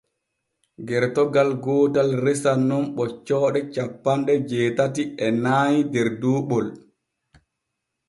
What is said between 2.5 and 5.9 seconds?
nun ɓoccooɗe cappanɗe jeetati e nay